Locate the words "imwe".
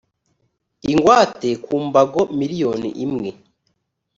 3.05-3.29